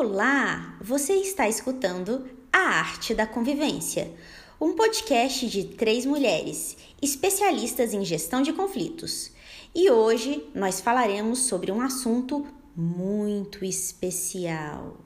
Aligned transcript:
Olá! 0.00 0.76
Você 0.80 1.14
está 1.14 1.48
escutando 1.48 2.24
A 2.52 2.58
Arte 2.58 3.16
da 3.16 3.26
Convivência, 3.26 4.08
um 4.60 4.76
podcast 4.76 5.48
de 5.48 5.64
três 5.64 6.06
mulheres, 6.06 6.76
especialistas 7.02 7.92
em 7.92 8.04
gestão 8.04 8.40
de 8.40 8.52
conflitos. 8.52 9.32
E 9.74 9.90
hoje 9.90 10.48
nós 10.54 10.80
falaremos 10.80 11.40
sobre 11.40 11.72
um 11.72 11.80
assunto 11.80 12.46
muito 12.76 13.64
especial. 13.64 14.98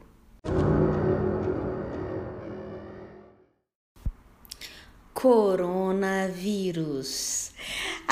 Coronavírus. 5.14 7.50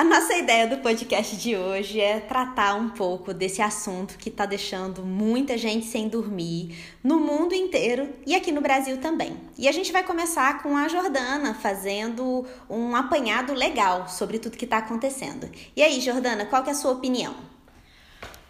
A 0.01 0.05
nossa 0.05 0.35
ideia 0.35 0.67
do 0.67 0.79
podcast 0.79 1.37
de 1.37 1.55
hoje 1.55 2.01
é 2.01 2.21
tratar 2.21 2.75
um 2.75 2.89
pouco 2.89 3.35
desse 3.35 3.61
assunto 3.61 4.17
que 4.17 4.31
está 4.31 4.47
deixando 4.47 5.03
muita 5.03 5.59
gente 5.59 5.85
sem 5.85 6.09
dormir 6.09 6.75
no 7.05 7.21
mundo 7.21 7.55
inteiro 7.55 8.11
e 8.27 8.35
aqui 8.35 8.51
no 8.51 8.63
Brasil 8.63 8.99
também. 8.99 9.37
E 9.59 9.69
a 9.69 9.73
gente 9.73 9.93
vai 9.93 10.03
começar 10.03 10.63
com 10.63 10.75
a 10.75 10.89
Jordana 10.89 11.53
fazendo 11.53 12.47
um 12.71 12.97
apanhado 12.97 13.53
legal 13.53 14.09
sobre 14.09 14.39
tudo 14.39 14.57
que 14.57 14.65
está 14.65 14.79
acontecendo. 14.79 15.51
E 15.77 15.83
aí, 15.83 16.01
Jordana, 16.01 16.47
qual 16.47 16.63
que 16.63 16.71
é 16.71 16.73
a 16.73 16.77
sua 16.77 16.93
opinião? 16.93 17.37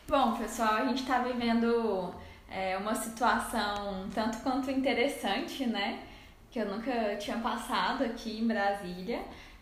Bom, 0.06 0.36
pessoal, 0.36 0.74
a 0.74 0.84
gente 0.84 1.02
está 1.02 1.18
vivendo 1.18 2.14
é, 2.48 2.76
uma 2.76 2.94
situação 2.94 4.08
tanto 4.14 4.38
quanto 4.38 4.70
interessante, 4.70 5.66
né? 5.66 5.98
Que 6.48 6.60
eu 6.60 6.66
nunca 6.66 7.16
tinha 7.16 7.38
passado 7.38 8.04
aqui 8.04 8.38
em 8.38 8.46
Brasília 8.46 9.18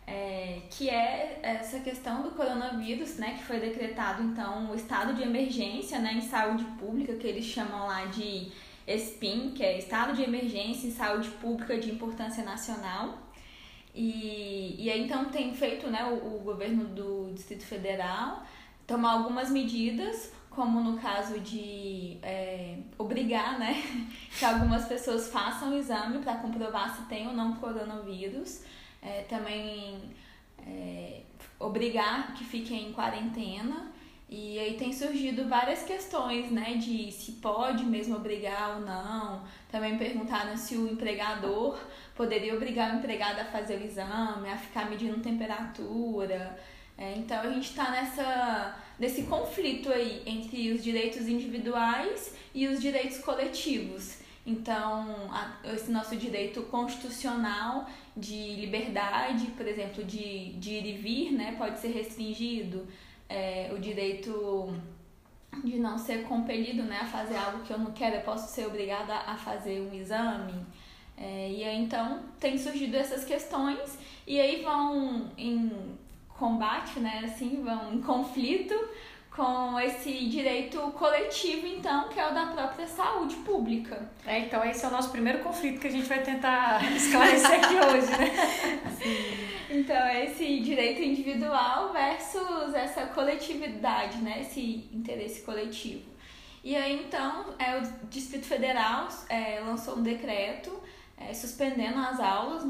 é, 0.09 0.63
que 0.71 0.89
é 0.89 1.39
essa 1.43 1.81
questão 1.81 2.23
do 2.23 2.31
coronavírus, 2.31 3.17
né, 3.17 3.35
que 3.37 3.45
foi 3.45 3.61
decretado 3.61 4.23
então 4.23 4.71
o 4.71 4.75
estado 4.75 5.13
de 5.13 5.23
emergência, 5.23 5.99
né, 5.99 6.15
em 6.15 6.23
saúde 6.23 6.65
pública, 6.79 7.15
que 7.15 7.27
eles 7.27 7.45
chamam 7.45 7.87
lá 7.87 8.07
de 8.07 8.51
SPIN, 8.87 9.51
que 9.51 9.63
é 9.63 9.79
Estado 9.79 10.15
de 10.15 10.23
Emergência 10.23 10.89
em 10.89 10.91
Saúde 10.91 11.29
Pública 11.29 11.77
de 11.79 11.91
Importância 11.91 12.43
Nacional. 12.43 13.19
E, 13.95 14.77
e 14.79 14.91
aí 14.91 15.05
então 15.05 15.27
tem 15.27 15.55
feito, 15.55 15.89
né, 15.89 16.03
o, 16.05 16.37
o 16.37 16.41
governo 16.41 16.85
do 16.85 17.31
Distrito 17.35 17.67
Federal 17.67 18.43
tomar 18.87 19.13
algumas 19.13 19.51
medidas, 19.51 20.33
como 20.49 20.81
no 20.81 20.97
caso 20.97 21.39
de 21.41 22.17
é, 22.23 22.79
obrigar, 22.97 23.59
né, 23.59 23.75
que 24.39 24.43
algumas 24.43 24.87
pessoas 24.87 25.29
façam 25.29 25.73
o 25.73 25.77
exame 25.77 26.21
para 26.21 26.37
comprovar 26.37 26.97
se 26.97 27.03
tem 27.03 27.27
ou 27.27 27.35
não 27.35 27.57
coronavírus 27.57 28.63
é, 29.03 29.23
também 29.23 30.01
é, 30.67 31.21
obrigar 31.59 32.35
que 32.35 32.45
fiquem 32.45 32.89
em 32.89 32.93
quarentena. 32.93 33.93
E 34.31 34.59
aí 34.59 34.75
tem 34.77 34.93
surgido 34.93 35.49
várias 35.49 35.83
questões, 35.85 36.51
né, 36.51 36.75
de 36.75 37.11
se 37.11 37.33
pode 37.33 37.85
mesmo 37.85 38.17
obrigar 38.17 38.77
ou 38.77 38.81
não. 38.83 39.43
Também 39.71 39.97
perguntaram 39.97 40.55
se 40.55 40.77
o 40.77 40.87
empregador 40.87 41.79
poderia 42.15 42.55
obrigar 42.55 42.95
o 42.95 42.99
empregado 42.99 43.41
a 43.41 43.45
fazer 43.47 43.81
o 43.81 43.85
exame, 43.85 44.51
a 44.51 44.59
ficar 44.59 44.91
medindo 44.91 45.21
temperatura. 45.21 46.59
É, 46.99 47.15
então 47.17 47.41
a 47.41 47.49
gente 47.49 47.71
está 47.71 47.91
nessa 47.91 48.77
nesse 48.99 49.23
conflito 49.23 49.91
aí 49.91 50.23
entre 50.27 50.73
os 50.73 50.83
direitos 50.83 51.29
individuais 51.29 52.35
e 52.53 52.67
os 52.67 52.81
direitos 52.81 53.19
coletivos. 53.19 54.19
Então, 54.49 55.29
a, 55.31 55.53
esse 55.75 55.91
nosso 55.91 56.17
direito 56.17 56.63
constitucional 56.63 57.87
de 58.17 58.55
liberdade, 58.57 59.49
por 59.49 59.67
exemplo, 59.67 60.03
de, 60.03 60.55
de 60.55 60.71
ir 60.71 60.87
e 60.87 60.93
vir, 60.97 61.33
né, 61.33 61.55
pode 61.59 61.79
ser 61.79 61.89
restringido. 61.89 62.89
É, 63.29 63.71
o 63.77 63.79
direito 63.79 64.75
de 65.63 65.79
não 65.79 65.99
ser 65.99 66.23
compelido 66.23 66.83
né, 66.83 67.01
a 67.03 67.05
fazer 67.05 67.37
algo 67.37 67.63
que 67.63 67.71
eu 67.71 67.79
não 67.79 67.93
quero, 67.93 68.17
eu 68.17 68.23
posso 68.23 68.51
ser 68.55 68.67
obrigada 68.67 69.15
a 69.15 69.37
fazer 69.37 69.83
um 69.83 69.93
exame. 69.93 70.65
É, 71.15 71.51
e 71.51 71.63
aí, 71.63 71.83
então, 71.83 72.23
tem 72.41 72.57
surgido 72.57 72.97
essas 72.97 73.27
questões 73.27 73.99
e 74.27 74.41
aí 74.41 74.63
vão 74.63 75.31
em 75.37 75.71
combate, 76.31 77.01
né, 77.01 77.21
assim, 77.23 77.63
vão 77.63 77.93
em 77.93 78.01
conflito 78.01 78.75
com 79.39 79.79
esse 79.79 80.27
direito 80.27 80.81
coletivo, 80.99 81.65
então, 81.65 82.09
que 82.09 82.19
é 82.19 82.29
o 82.29 82.35
da 82.35 82.47
própria 82.47 82.89
saúde 82.89 83.37
pública. 83.37 84.11
É, 84.27 84.41
então 84.41 84.65
esse 84.65 84.85
é 84.85 84.89
o 84.89 84.91
nosso 84.91 85.13
primeiro 85.13 85.39
conflito 85.39 85.79
que 85.79 85.87
a 85.87 85.91
gente 85.93 86.09
vai 86.09 86.21
tentar 86.25 86.83
esclarecer 86.93 87.53
aqui 87.53 87.75
hoje, 87.77 88.11
né? 88.19 88.81
Então, 89.71 90.09
esse 90.09 90.59
direito 90.59 91.01
individual 91.03 91.93
versus 91.93 92.75
essa 92.75 93.07
coletividade, 93.07 94.19
né? 94.19 94.41
Esse 94.41 94.89
interesse 94.93 95.43
coletivo. 95.43 96.11
E 96.65 96.75
aí, 96.75 97.01
então, 97.05 97.55
é, 97.61 97.79
o 97.79 97.83
Distrito 98.09 98.45
Federal 98.45 99.07
é, 99.29 99.61
lançou 99.61 99.99
um 99.99 100.03
decreto 100.03 100.83
é, 101.21 101.35
suspendendo 101.35 101.99
as 101.99 102.21
aulas 102.21 102.63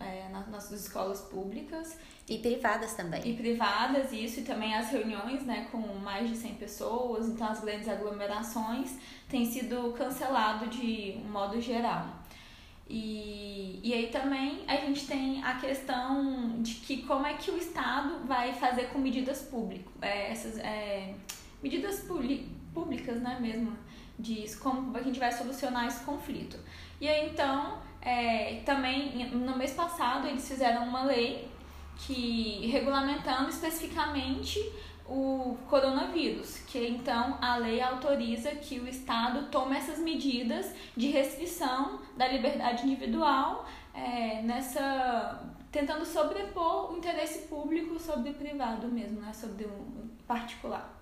é, 0.00 0.28
nas 0.28 0.48
nossas 0.48 0.82
escolas 0.82 1.20
públicas 1.22 1.98
e 2.28 2.38
privadas 2.38 2.94
também. 2.94 3.20
E 3.24 3.34
privadas, 3.34 4.12
isso, 4.12 4.40
e 4.40 4.42
também 4.42 4.74
as 4.74 4.90
reuniões, 4.90 5.44
né, 5.44 5.68
com 5.70 5.78
mais 5.78 6.28
de 6.28 6.36
100 6.36 6.54
pessoas, 6.54 7.28
então 7.28 7.48
as 7.48 7.60
grandes 7.60 7.88
aglomerações 7.88 8.96
têm 9.28 9.44
sido 9.44 9.92
cancelado 9.92 10.66
de 10.68 11.20
um 11.24 11.30
modo 11.30 11.60
geral. 11.60 12.06
E, 12.88 13.80
e 13.82 13.92
aí 13.92 14.08
também 14.08 14.62
a 14.68 14.76
gente 14.76 15.06
tem 15.06 15.42
a 15.42 15.54
questão 15.54 16.62
de 16.62 16.74
que 16.74 17.02
como 17.02 17.26
é 17.26 17.34
que 17.34 17.50
o 17.50 17.56
Estado 17.56 18.24
vai 18.24 18.52
fazer 18.54 18.90
com 18.90 18.98
medidas 18.98 19.42
públicas, 19.42 19.92
é, 20.00 20.30
essas 20.30 20.56
é, 20.58 21.14
medidas 21.60 22.00
públicas, 22.00 23.20
né, 23.20 23.38
mesmo, 23.40 23.76
de 24.18 24.46
como 24.58 24.96
a 24.96 25.02
gente 25.02 25.18
vai 25.18 25.32
solucionar 25.32 25.86
esse 25.86 26.04
conflito. 26.04 26.58
E 27.00 27.08
aí 27.08 27.28
então, 27.28 27.78
é, 28.06 28.62
também 28.64 29.26
no 29.32 29.56
mês 29.56 29.72
passado 29.72 30.28
eles 30.28 30.46
fizeram 30.46 30.84
uma 30.84 31.02
lei 31.02 31.50
que 31.96 32.64
regulamentando 32.68 33.50
especificamente 33.50 34.60
o 35.08 35.56
coronavírus, 35.68 36.58
que 36.58 36.86
então 36.86 37.36
a 37.40 37.56
lei 37.56 37.80
autoriza 37.80 38.50
que 38.52 38.78
o 38.78 38.88
Estado 38.88 39.48
tome 39.50 39.76
essas 39.76 39.98
medidas 39.98 40.72
de 40.96 41.08
restrição 41.08 42.00
da 42.16 42.28
liberdade 42.28 42.86
individual 42.86 43.66
é, 43.92 44.40
nessa 44.42 45.44
tentando 45.72 46.06
sobrepor 46.06 46.92
o 46.92 46.96
interesse 46.98 47.48
público 47.48 47.98
sobre 47.98 48.30
o 48.30 48.34
privado 48.34 48.86
mesmo, 48.86 49.20
né, 49.20 49.32
sobre 49.32 49.64
o 49.64 50.08
particular. 50.26 50.95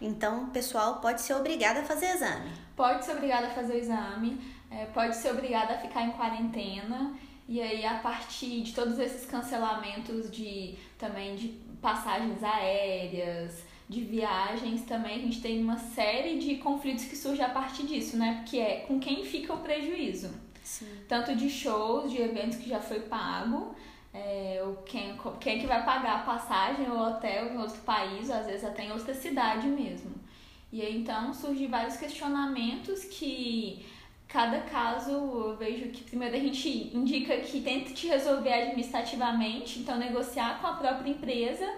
Então, 0.00 0.44
o 0.44 0.46
pessoal 0.48 0.96
pode 1.00 1.20
ser 1.20 1.34
obrigado 1.34 1.78
a 1.78 1.82
fazer 1.82 2.06
exame. 2.06 2.50
Pode 2.74 3.04
ser 3.04 3.12
obrigado 3.12 3.44
a 3.44 3.50
fazer 3.50 3.74
o 3.74 3.76
exame, 3.76 4.40
é, 4.70 4.86
pode 4.86 5.16
ser 5.16 5.30
obrigado 5.30 5.72
a 5.72 5.78
ficar 5.78 6.02
em 6.02 6.12
quarentena 6.12 7.14
e 7.50 7.60
aí, 7.60 7.84
a 7.84 7.94
partir 7.94 8.60
de 8.60 8.72
todos 8.72 8.96
esses 9.00 9.26
cancelamentos 9.26 10.30
de 10.30 10.76
também 10.96 11.34
de 11.34 11.48
passagens 11.82 12.44
aéreas, 12.44 13.64
de 13.88 14.02
viagens, 14.02 14.82
também 14.82 15.16
a 15.16 15.18
gente 15.18 15.40
tem 15.40 15.60
uma 15.60 15.76
série 15.76 16.38
de 16.38 16.58
conflitos 16.58 17.06
que 17.06 17.16
surgem 17.16 17.44
a 17.44 17.48
partir 17.48 17.82
disso, 17.88 18.16
né? 18.16 18.44
Que 18.48 18.60
é 18.60 18.84
com 18.86 19.00
quem 19.00 19.24
fica 19.24 19.52
o 19.52 19.58
prejuízo. 19.58 20.30
Sim. 20.62 20.86
Tanto 21.08 21.34
de 21.34 21.50
shows, 21.50 22.12
de 22.12 22.22
eventos 22.22 22.56
que 22.56 22.68
já 22.68 22.78
foi 22.78 23.00
pago, 23.00 23.74
é, 24.12 24.60
ou 24.64 24.76
quem, 24.78 25.16
quem 25.38 25.56
é 25.56 25.60
que 25.60 25.66
vai 25.66 25.84
pagar 25.84 26.16
a 26.16 26.22
passagem 26.22 26.90
ou 26.90 26.98
hotel 26.98 27.52
em 27.52 27.58
outro 27.58 27.80
país, 27.82 28.30
às 28.30 28.46
vezes 28.46 28.64
até 28.64 28.84
em 28.84 28.92
outra 28.92 29.14
cidade 29.14 29.66
mesmo. 29.68 30.12
E 30.72 30.82
aí 30.82 30.98
então 30.98 31.32
surgem 31.32 31.68
vários 31.68 31.96
questionamentos 31.96 33.04
que 33.04 33.84
cada 34.28 34.60
caso 34.60 35.10
eu 35.10 35.56
vejo 35.56 35.90
que 35.90 36.04
primeiro 36.04 36.36
a 36.36 36.38
gente 36.38 36.96
indica 36.96 37.36
que 37.38 37.60
tente 37.60 38.06
resolver 38.06 38.52
administrativamente, 38.52 39.80
então 39.80 39.96
negociar 39.96 40.60
com 40.60 40.68
a 40.68 40.74
própria 40.74 41.10
empresa. 41.10 41.68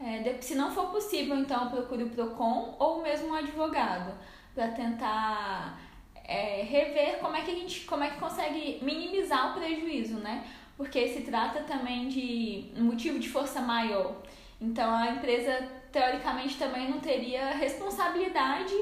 É, 0.00 0.36
se 0.40 0.54
não 0.54 0.70
for 0.70 0.90
possível, 0.90 1.36
então 1.36 1.70
procure 1.70 2.02
o 2.02 2.10
PROCON 2.10 2.76
ou 2.78 3.02
mesmo 3.02 3.28
um 3.28 3.34
advogado 3.34 4.12
para 4.54 4.68
tentar 4.68 5.80
é, 6.24 6.62
rever 6.62 7.18
como 7.20 7.36
é 7.36 7.42
que 7.42 7.50
a 7.50 7.54
gente 7.54 7.80
como 7.82 8.04
é 8.04 8.10
que 8.10 8.18
consegue 8.18 8.78
minimizar 8.82 9.52
o 9.52 9.54
prejuízo, 9.54 10.16
né? 10.16 10.44
Porque 10.76 11.08
se 11.08 11.22
trata 11.22 11.60
também 11.60 12.08
de 12.08 12.72
um 12.76 12.84
motivo 12.84 13.18
de 13.18 13.28
força 13.28 13.60
maior. 13.60 14.16
Então 14.60 14.94
a 14.94 15.10
empresa 15.10 15.68
teoricamente 15.92 16.56
também 16.56 16.90
não 16.90 16.98
teria 16.98 17.50
responsabilidade 17.50 18.74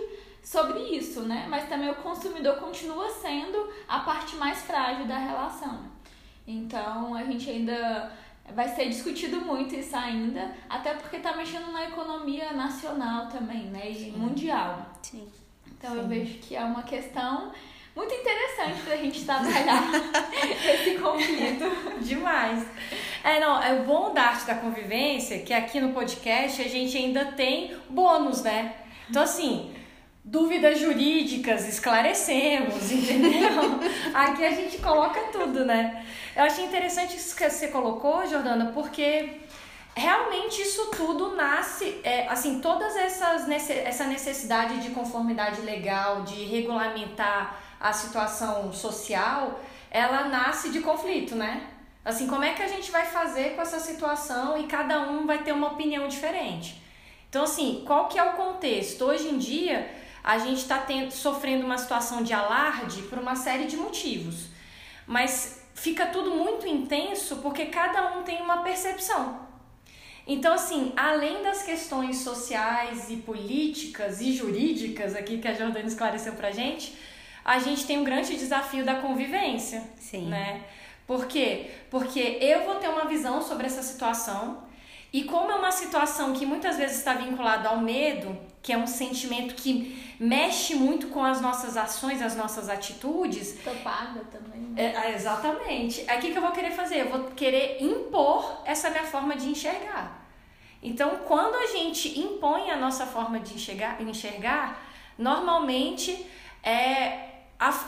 sobre 0.43 0.81
isso, 0.97 1.23
né? 1.23 1.47
Mas 1.49 1.69
também 1.69 1.91
o 1.91 1.97
consumidor 1.97 2.57
continua 2.57 3.11
sendo 3.11 3.69
a 3.87 4.01
parte 4.01 4.37
mais 4.37 4.63
frágil 4.63 5.07
da 5.07 5.19
relação. 5.19 5.85
Então 6.47 7.15
a 7.15 7.23
gente 7.25 7.49
ainda 7.49 8.11
vai 8.55 8.69
ser 8.69 8.89
discutido 8.89 9.41
muito 9.41 9.75
isso 9.75 9.97
ainda, 9.97 10.53
até 10.69 10.95
porque 10.95 11.17
está 11.17 11.37
mexendo 11.37 11.71
na 11.73 11.85
economia 11.85 12.53
nacional 12.53 13.29
também, 13.29 13.67
né? 13.67 13.91
E 13.91 13.95
Sim. 13.95 14.13
mundial. 14.13 14.91
Sim. 15.03 15.29
Então 15.67 15.93
Sim. 15.93 15.99
eu 15.99 16.09
vejo 16.09 16.39
que 16.39 16.57
é 16.57 16.65
uma 16.65 16.83
questão 16.83 17.53
muito 17.95 18.15
interessante 18.15 18.81
para 18.83 18.95
a 18.95 18.97
gente 18.97 19.25
trabalhar 19.25 19.83
esse 20.75 20.99
conflito. 20.99 21.65
Demais. 22.01 22.65
É, 23.23 23.39
não, 23.39 23.63
é 23.63 23.73
o 23.75 23.85
bom 23.85 24.13
da 24.13 24.23
arte 24.23 24.47
da 24.47 24.55
convivência 24.55 25.41
que 25.41 25.53
aqui 25.53 25.81
no 25.81 25.93
podcast 25.93 26.61
a 26.61 26.69
gente 26.69 26.97
ainda 26.97 27.27
tem 27.27 27.77
bônus, 27.89 28.43
né? 28.43 28.75
Então, 29.09 29.23
assim, 29.23 29.75
dúvidas 30.25 30.79
jurídicas, 30.79 31.69
esclarecemos, 31.69 32.91
entendeu? 32.91 33.79
Aqui 34.15 34.45
a 34.45 34.51
gente 34.53 34.79
coloca 34.79 35.21
tudo, 35.33 35.65
né? 35.65 36.05
Eu 36.35 36.45
achei 36.45 36.65
interessante 36.65 37.17
isso 37.17 37.37
que 37.37 37.49
você 37.49 37.69
colocou, 37.69 38.27
Jordana, 38.27 38.73
porque 38.73 39.41
realmente 39.95 40.63
isso 40.63 40.91
tudo 40.97 41.37
nasce, 41.37 42.01
é, 42.03 42.27
assim, 42.29 42.61
todas 42.61 42.97
essas 42.97 43.49
essa 43.49 44.05
necessidade 44.05 44.81
de 44.81 44.91
conformidade 44.91 45.61
legal, 45.61 46.23
de 46.23 46.45
regulamentar 46.45 47.62
a 47.83 47.93
situação 47.93 48.73
social, 48.73 49.61
ela 49.91 50.29
nasce 50.29 50.71
de 50.71 50.81
conflito, 50.81 51.35
né? 51.35 51.67
Assim, 52.05 52.29
como 52.29 52.45
é 52.45 52.55
que 52.55 52.63
a 52.63 52.69
gente 52.69 52.91
vai 52.93 53.05
fazer 53.05 53.57
com 53.57 53.63
essa 53.63 53.81
situação 53.81 54.57
e 54.57 54.65
cada 54.69 55.01
um 55.01 55.27
vai 55.27 55.43
ter 55.43 55.53
uma 55.53 55.73
opinião 55.73 56.07
diferente? 56.07 56.81
Então, 57.29 57.43
assim, 57.43 57.83
qual 57.85 58.09
que 58.09 58.19
é 58.19 58.23
o 58.23 58.35
contexto? 58.35 59.05
Hoje 59.05 59.29
em 59.29 59.39
dia, 59.39 59.91
a 60.23 60.39
gente 60.39 60.59
está 60.59 60.87
sofrendo 61.11 61.67
uma 61.67 61.77
situação 61.77 62.23
de 62.23 62.33
alarde 62.33 63.03
por 63.03 63.19
uma 63.19 63.35
série 63.35 63.65
de 63.65 63.77
motivos. 63.77 64.47
Mas 65.07 65.63
fica 65.75 66.07
tudo 66.07 66.31
muito 66.31 66.67
intenso 66.67 67.37
porque 67.37 67.67
cada 67.67 68.17
um 68.17 68.23
tem 68.23 68.41
uma 68.41 68.63
percepção. 68.63 69.41
Então, 70.25 70.55
assim, 70.55 70.93
além 70.97 71.43
das 71.43 71.65
questões 71.65 72.19
sociais 72.19 73.11
e 73.11 73.17
políticas 73.17 74.21
e 74.21 74.33
jurídicas 74.33 75.17
aqui 75.17 75.39
que 75.39 75.49
a 75.49 75.55
Jordana 75.55 75.89
esclareceu 75.89 76.35
pra 76.35 76.53
gente, 76.53 76.97
a 77.45 77.59
gente 77.59 77.87
tem 77.87 77.99
um 77.99 78.05
grande 78.05 78.37
desafio 78.37 78.85
da 78.85 78.97
convivência. 78.97 79.83
Sim. 79.99 80.27
Né? 80.27 80.63
Por 81.07 81.27
quê? 81.27 81.71
Porque 81.91 82.39
eu 82.41 82.65
vou 82.65 82.77
ter 82.77 82.89
uma 82.89 83.05
visão 83.07 83.43
sobre 83.43 83.67
essa 83.67 83.83
situação, 83.83 84.63
e 85.13 85.25
como 85.25 85.51
é 85.51 85.55
uma 85.57 85.71
situação 85.71 86.33
que 86.33 86.47
muitas 86.47 86.79
vezes 86.79 86.99
está 86.99 87.13
vinculada 87.13 87.69
ao 87.69 87.79
medo, 87.79 88.39
que 88.63 88.73
é 88.73 88.79
um 88.79 88.87
sentimento 88.87 89.55
que 89.55 90.15
mexe 90.19 90.75
muito 90.75 91.09
com 91.09 91.23
as 91.23 91.41
nossas 91.41 91.77
ações, 91.77 92.23
as 92.23 92.35
nossas 92.35 92.71
atitudes. 92.71 93.59
Topada 93.63 94.25
também. 94.31 94.61
Né? 94.61 94.95
É, 94.95 95.15
exatamente. 95.15 96.03
Aí 96.09 96.19
o 96.19 96.21
que, 96.21 96.31
que 96.31 96.39
eu 96.39 96.43
vou 96.43 96.53
querer 96.53 96.71
fazer? 96.71 97.01
Eu 97.01 97.11
vou 97.11 97.25
querer 97.33 97.83
impor 97.83 98.63
essa 98.65 98.89
minha 98.89 99.05
forma 99.05 99.37
de 99.37 99.49
enxergar. 99.49 100.23
Então, 100.83 101.19
quando 101.27 101.57
a 101.57 101.67
gente 101.67 102.19
impõe 102.19 102.71
a 102.71 102.77
nossa 102.77 103.05
forma 103.05 103.39
de 103.39 103.55
enxergar, 103.55 104.01
enxergar 104.01 104.83
normalmente 105.19 106.27
é 106.63 107.32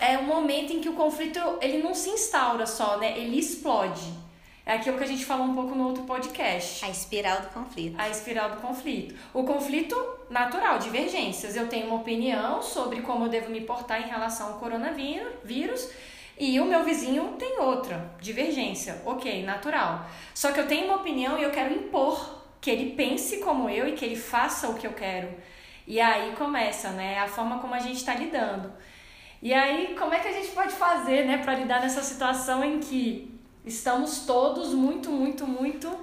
é 0.01 0.19
o 0.19 0.25
momento 0.25 0.73
em 0.73 0.81
que 0.81 0.89
o 0.89 0.95
conflito 0.95 1.39
ele 1.61 1.83
não 1.83 1.95
se 1.95 2.11
instaura 2.11 2.67
só, 2.67 2.97
né? 2.99 3.19
Ele 3.19 3.39
explode. 3.39 4.25
É 4.67 4.75
aquilo 4.75 4.97
que 4.97 5.05
a 5.05 5.07
gente 5.07 5.27
falou 5.27 5.47
um 5.47 5.55
pouco 5.55 5.75
no 5.75 5.87
outro 5.87 6.05
podcast. 6.05 6.85
A 6.85 6.89
espiral 6.89 7.43
do 7.43 7.49
conflito. 7.49 7.97
A 7.99 8.09
espiral 8.09 8.51
do 8.51 8.57
conflito. 8.63 9.15
O 9.35 9.45
conflito 9.45 9.95
natural, 10.31 10.79
divergências. 10.79 11.55
Eu 11.55 11.69
tenho 11.69 11.89
uma 11.89 11.97
opinião 11.97 12.63
sobre 12.63 13.03
como 13.03 13.27
eu 13.27 13.29
devo 13.29 13.51
me 13.51 13.61
portar 13.61 14.01
em 14.01 14.09
relação 14.09 14.55
ao 14.55 14.59
coronavírus 14.59 15.91
e 16.39 16.59
o 16.59 16.65
meu 16.65 16.83
vizinho 16.83 17.35
tem 17.39 17.61
outra, 17.61 18.11
divergência. 18.21 19.03
Ok, 19.05 19.45
natural. 19.45 20.07
Só 20.35 20.51
que 20.51 20.59
eu 20.59 20.67
tenho 20.67 20.87
uma 20.87 20.97
opinião 20.97 21.39
e 21.39 21.43
eu 21.43 21.51
quero 21.51 21.75
impor 21.75 22.43
que 22.61 22.71
ele 22.71 22.95
pense 22.95 23.39
como 23.39 23.69
eu 23.69 23.87
e 23.87 23.93
que 23.93 24.05
ele 24.05 24.17
faça 24.17 24.69
o 24.69 24.75
que 24.75 24.87
eu 24.87 24.95
quero. 24.95 25.29
E 25.87 26.01
aí 26.01 26.35
começa, 26.37 26.91
né? 26.91 27.19
A 27.19 27.29
forma 27.29 27.59
como 27.59 27.75
a 27.75 27.79
gente 27.79 27.99
está 27.99 28.15
lidando. 28.15 28.73
E 29.45 29.53
aí, 29.53 29.95
como 29.95 30.15
é 30.15 30.21
que 30.21 30.29
a 30.29 30.33
gente 30.33 30.53
pode 30.53 30.73
fazer, 30.73 31.27
né, 31.27 31.37
para 31.37 31.55
lidar 31.55 31.83
nessa 31.83 32.03
situação 32.03 32.65
em 32.65 32.81
que 32.81 33.39
estamos 33.63 34.21
todos 34.21 34.73
muito, 34.73 35.11
muito, 35.11 35.47
muito 35.47 35.95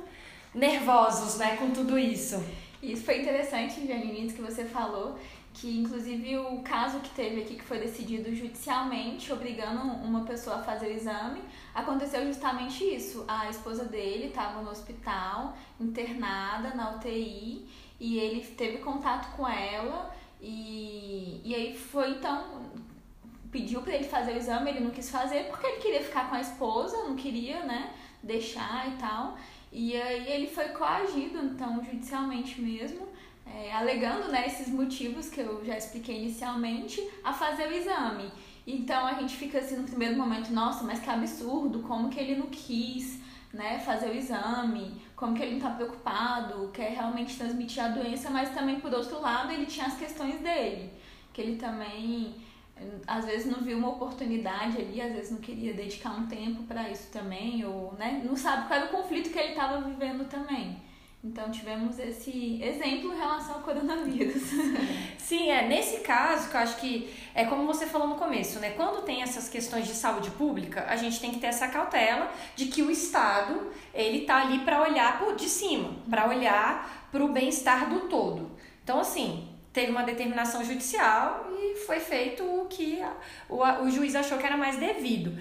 nervosos, 0.53 1.39
né, 1.39 1.57
com 1.57 1.71
tudo 1.71 1.97
isso? 1.97 2.35
Isso 2.83 3.03
foi 3.03 3.19
interessante, 3.21 3.87
Janine, 3.87 4.31
que 4.31 4.43
você 4.43 4.63
falou, 4.63 5.17
que 5.55 5.79
inclusive 5.79 6.37
o 6.37 6.59
caso 6.59 6.99
que 6.99 7.09
teve 7.15 7.41
aqui, 7.41 7.55
que 7.55 7.63
foi 7.63 7.79
decidido 7.79 8.31
judicialmente, 8.35 9.33
obrigando 9.33 9.81
uma 9.81 10.23
pessoa 10.23 10.57
a 10.57 10.63
fazer 10.63 10.89
o 10.89 10.95
exame, 10.95 11.41
aconteceu 11.73 12.23
justamente 12.27 12.83
isso. 12.83 13.25
A 13.27 13.49
esposa 13.49 13.85
dele 13.85 14.27
estava 14.27 14.61
no 14.61 14.69
hospital, 14.69 15.57
internada 15.79 16.75
na 16.75 16.91
UTI, 16.91 17.65
e 17.99 18.19
ele 18.19 18.45
teve 18.45 18.77
contato 18.77 19.35
com 19.35 19.47
ela, 19.47 20.13
e, 20.39 21.41
e 21.43 21.55
aí 21.55 21.75
foi 21.75 22.11
então 22.11 22.69
pediu 23.51 23.81
para 23.81 23.93
ele 23.93 24.05
fazer 24.05 24.33
o 24.33 24.37
exame, 24.37 24.71
ele 24.71 24.79
não 24.79 24.91
quis 24.91 25.09
fazer 25.09 25.45
porque 25.45 25.67
ele 25.67 25.81
queria 25.81 26.01
ficar 26.01 26.29
com 26.29 26.35
a 26.35 26.41
esposa, 26.41 27.03
não 27.03 27.15
queria, 27.15 27.63
né, 27.63 27.93
deixar 28.23 28.87
e 28.87 28.97
tal. 28.97 29.37
E 29.71 29.95
aí 29.95 30.31
ele 30.31 30.47
foi 30.47 30.69
coagido, 30.69 31.39
então, 31.39 31.83
judicialmente 31.83 32.61
mesmo, 32.61 33.07
é, 33.45 33.73
alegando, 33.73 34.29
né, 34.29 34.45
esses 34.47 34.69
motivos 34.69 35.29
que 35.29 35.41
eu 35.41 35.63
já 35.65 35.77
expliquei 35.77 36.17
inicialmente, 36.17 37.05
a 37.23 37.33
fazer 37.33 37.67
o 37.67 37.73
exame. 37.73 38.31
Então 38.65 39.05
a 39.05 39.13
gente 39.15 39.35
fica 39.35 39.59
assim 39.59 39.77
no 39.77 39.83
primeiro 39.83 40.15
momento, 40.15 40.51
nossa, 40.51 40.83
mas 40.83 40.99
que 40.99 41.09
absurdo, 41.09 41.79
como 41.79 42.09
que 42.09 42.19
ele 42.19 42.35
não 42.35 42.47
quis, 42.47 43.19
né, 43.53 43.79
fazer 43.79 44.09
o 44.09 44.15
exame, 44.15 45.01
como 45.15 45.35
que 45.35 45.43
ele 45.43 45.53
não 45.53 45.61
tá 45.61 45.71
preocupado, 45.71 46.69
quer 46.73 46.91
realmente 46.91 47.37
transmitir 47.37 47.83
a 47.83 47.89
doença, 47.89 48.29
mas 48.29 48.53
também 48.53 48.79
por 48.79 48.93
outro 48.93 49.19
lado 49.19 49.51
ele 49.51 49.65
tinha 49.65 49.87
as 49.87 49.97
questões 49.97 50.39
dele, 50.39 50.91
que 51.33 51.41
ele 51.41 51.57
também 51.57 52.35
às 53.07 53.25
vezes 53.25 53.51
não 53.51 53.61
viu 53.61 53.77
uma 53.77 53.89
oportunidade 53.89 54.77
ali, 54.77 55.01
às 55.01 55.13
vezes 55.13 55.31
não 55.31 55.39
queria 55.39 55.73
dedicar 55.73 56.11
um 56.11 56.27
tempo 56.27 56.63
para 56.63 56.89
isso 56.89 57.09
também, 57.11 57.65
ou 57.65 57.93
né, 57.93 58.21
não 58.23 58.35
sabe 58.35 58.67
qual 58.67 58.79
era 58.79 58.89
o 58.89 58.97
conflito 58.97 59.29
que 59.29 59.39
ele 59.39 59.49
estava 59.49 59.81
vivendo 59.81 60.27
também. 60.27 60.77
Então 61.23 61.51
tivemos 61.51 61.99
esse 61.99 62.59
exemplo 62.63 63.13
em 63.13 63.17
relação 63.17 63.55
ao 63.55 63.61
coronavírus. 63.61 64.41
Sim, 65.19 65.51
é 65.51 65.67
nesse 65.67 65.99
caso 65.99 66.49
que 66.49 66.55
eu 66.55 66.59
acho 66.61 66.77
que 66.77 67.13
é 67.35 67.45
como 67.45 67.67
você 67.67 67.85
falou 67.85 68.07
no 68.07 68.15
começo, 68.15 68.59
né? 68.59 68.71
Quando 68.71 69.03
tem 69.03 69.21
essas 69.21 69.47
questões 69.47 69.85
de 69.85 69.93
saúde 69.93 70.31
pública, 70.31 70.83
a 70.89 70.95
gente 70.95 71.19
tem 71.19 71.29
que 71.29 71.39
ter 71.39 71.47
essa 71.47 71.67
cautela 71.67 72.31
de 72.55 72.65
que 72.65 72.81
o 72.81 72.89
Estado 72.89 73.71
ele 73.93 74.21
tá 74.21 74.41
ali 74.41 74.59
para 74.59 74.81
olhar 74.81 75.19
por 75.19 75.35
de 75.35 75.47
cima, 75.47 75.93
para 76.09 76.27
olhar 76.27 77.07
para 77.11 77.23
o 77.23 77.31
bem-estar 77.31 77.87
do 77.87 78.07
todo. 78.07 78.49
Então 78.83 78.99
assim, 78.99 79.47
teve 79.73 79.91
uma 79.91 80.03
determinação 80.03 80.63
judicial 80.63 81.47
e 81.51 81.77
foi 81.85 81.99
feito 81.99 82.43
o 82.43 82.65
que 82.65 83.01
a, 83.01 83.13
o, 83.49 83.63
o 83.83 83.89
juiz 83.89 84.15
achou 84.15 84.37
que 84.37 84.45
era 84.45 84.57
mais 84.57 84.77
devido. 84.77 85.37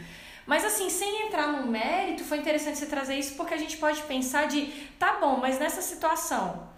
Mas 0.47 0.65
assim, 0.65 0.91
sem 0.91 1.27
entrar 1.27 1.49
no 1.49 1.67
mérito, 1.67 2.25
foi 2.25 2.38
interessante 2.38 2.79
você 2.79 2.87
trazer 2.87 3.17
isso 3.17 3.37
porque 3.37 3.55
a 3.55 3.56
gente 3.59 3.77
pode 3.77 4.03
pensar 4.03 4.47
de, 4.47 4.67
tá 4.99 5.19
bom, 5.21 5.37
mas 5.37 5.59
nessa 5.59 5.81
situação, 5.81 6.69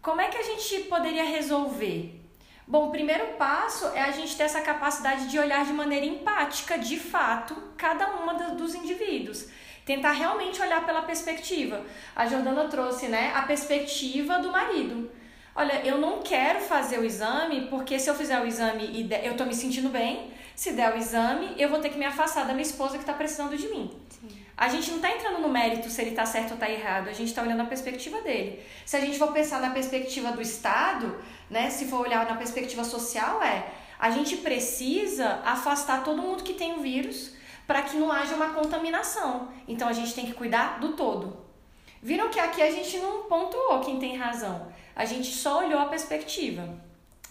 como 0.00 0.20
é 0.20 0.28
que 0.28 0.38
a 0.38 0.42
gente 0.42 0.80
poderia 0.84 1.24
resolver? 1.24 2.20
Bom, 2.66 2.88
o 2.88 2.90
primeiro 2.90 3.34
passo 3.34 3.86
é 3.88 4.00
a 4.00 4.10
gente 4.10 4.36
ter 4.36 4.44
essa 4.44 4.60
capacidade 4.60 5.28
de 5.28 5.38
olhar 5.38 5.64
de 5.64 5.72
maneira 5.72 6.06
empática, 6.06 6.78
de 6.78 6.98
fato, 6.98 7.54
cada 7.76 8.08
uma 8.16 8.34
dos 8.34 8.74
indivíduos. 8.74 9.48
Tentar 9.84 10.12
realmente 10.12 10.62
olhar 10.62 10.86
pela 10.86 11.02
perspectiva. 11.02 11.84
A 12.14 12.26
Jordana 12.26 12.68
trouxe, 12.68 13.08
né, 13.08 13.32
a 13.34 13.42
perspectiva 13.42 14.38
do 14.38 14.50
marido. 14.50 15.10
Olha, 15.54 15.86
eu 15.86 15.98
não 15.98 16.22
quero 16.22 16.60
fazer 16.60 16.98
o 16.98 17.04
exame 17.04 17.66
porque 17.68 17.98
se 17.98 18.08
eu 18.08 18.14
fizer 18.14 18.40
o 18.40 18.46
exame 18.46 19.00
e 19.00 19.04
der, 19.04 19.26
eu 19.26 19.36
tô 19.36 19.44
me 19.44 19.54
sentindo 19.54 19.90
bem, 19.90 20.30
se 20.56 20.72
der 20.72 20.94
o 20.94 20.96
exame, 20.96 21.54
eu 21.58 21.68
vou 21.68 21.78
ter 21.78 21.90
que 21.90 21.98
me 21.98 22.06
afastar 22.06 22.46
da 22.46 22.54
minha 22.54 22.62
esposa 22.62 22.98
que 22.98 23.04
tá 23.04 23.12
precisando 23.12 23.56
de 23.56 23.68
mim. 23.68 23.90
Sim. 24.08 24.28
A 24.56 24.68
gente 24.68 24.90
não 24.90 25.00
tá 25.00 25.10
entrando 25.10 25.40
no 25.40 25.48
mérito 25.48 25.90
se 25.90 26.00
ele 26.00 26.12
tá 26.12 26.24
certo 26.24 26.52
ou 26.52 26.56
tá 26.56 26.70
errado, 26.70 27.08
a 27.08 27.12
gente 27.12 27.34
tá 27.34 27.42
olhando 27.42 27.60
a 27.60 27.66
perspectiva 27.66 28.20
dele. 28.22 28.62
Se 28.86 28.96
a 28.96 29.00
gente 29.00 29.18
for 29.18 29.32
pensar 29.32 29.60
na 29.60 29.70
perspectiva 29.70 30.32
do 30.32 30.40
Estado, 30.40 31.18
né, 31.50 31.68
se 31.68 31.86
for 31.86 32.00
olhar 32.00 32.24
na 32.26 32.36
perspectiva 32.36 32.84
social, 32.84 33.42
é 33.42 33.66
a 33.98 34.10
gente 34.10 34.38
precisa 34.38 35.40
afastar 35.44 36.02
todo 36.02 36.22
mundo 36.22 36.42
que 36.42 36.54
tem 36.54 36.78
o 36.78 36.80
vírus 36.80 37.34
para 37.66 37.82
que 37.82 37.96
não 37.96 38.10
haja 38.10 38.34
uma 38.34 38.50
contaminação. 38.50 39.48
Então 39.68 39.86
a 39.86 39.92
gente 39.92 40.14
tem 40.14 40.26
que 40.26 40.34
cuidar 40.34 40.80
do 40.80 40.94
todo. 40.94 41.51
Viram 42.02 42.30
que 42.30 42.40
aqui 42.40 42.60
a 42.60 42.70
gente 42.70 42.98
não 42.98 43.22
pontuou 43.22 43.78
quem 43.78 44.00
tem 44.00 44.16
razão. 44.16 44.66
A 44.94 45.04
gente 45.04 45.32
só 45.32 45.60
olhou 45.60 45.78
a 45.78 45.86
perspectiva. 45.86 46.68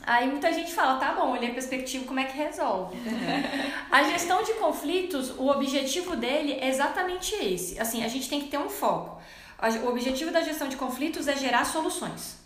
Aí 0.03 0.27
muita 0.27 0.51
gente 0.53 0.73
fala, 0.73 0.97
tá 0.97 1.13
bom, 1.13 1.33
olhei 1.33 1.51
a 1.51 1.53
perspectiva, 1.53 2.05
como 2.05 2.21
é 2.21 2.23
que 2.23 2.37
resolve? 2.37 2.95
a 3.91 4.03
gestão 4.03 4.41
de 4.43 4.53
conflitos, 4.53 5.31
o 5.31 5.47
objetivo 5.47 6.15
dele 6.15 6.53
é 6.53 6.69
exatamente 6.69 7.35
esse. 7.35 7.77
Assim, 7.79 8.03
a 8.03 8.07
gente 8.07 8.29
tem 8.29 8.39
que 8.39 8.47
ter 8.47 8.57
um 8.57 8.69
foco. 8.69 9.21
O 9.83 9.89
objetivo 9.89 10.31
da 10.31 10.41
gestão 10.41 10.69
de 10.69 10.77
conflitos 10.77 11.27
é 11.27 11.35
gerar 11.35 11.65
soluções. 11.65 12.39